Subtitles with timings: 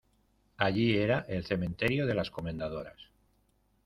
[0.57, 3.07] allí era el cementerio de las Comendadoras.